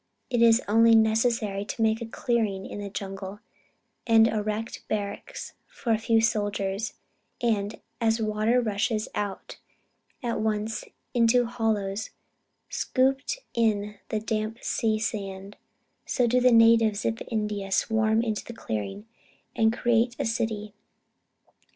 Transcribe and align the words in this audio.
It 0.31 0.41
is 0.41 0.63
only 0.67 0.95
necessary 0.95 1.63
to 1.63 1.81
make 1.83 2.01
a 2.01 2.07
clearing 2.07 2.65
in 2.65 2.79
the 2.79 2.89
jungle, 2.89 3.39
and 4.07 4.27
erect 4.27 4.83
barracks 4.87 5.53
for 5.67 5.91
a 5.91 5.99
few 5.99 6.19
soldiers, 6.21 6.95
and 7.39 7.79
as 8.01 8.19
water 8.19 8.59
rushes 8.61 9.07
at 9.13 9.57
once 10.23 10.85
into 11.13 11.45
hollows 11.45 12.09
scooped 12.67 13.41
in 13.53 13.99
the 14.09 14.19
damp 14.19 14.63
sea 14.63 14.97
sand 14.97 15.55
so 16.07 16.25
do 16.25 16.39
the 16.41 16.51
natives 16.51 17.05
of 17.05 17.21
India 17.29 17.71
swarm 17.71 18.23
into 18.23 18.43
the 18.43 18.53
clearing, 18.55 19.05
and 19.55 19.71
create 19.71 20.15
a 20.17 20.25
city.' 20.25 20.73